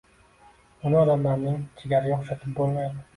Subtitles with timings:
[0.89, 3.05] Uni “odamning jigariga” o‘xshatib bo‘lmaydi.